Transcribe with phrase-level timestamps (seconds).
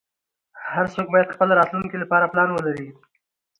[0.73, 2.87] هر څوک باید خپل راتلونکې لپاره پلان ولری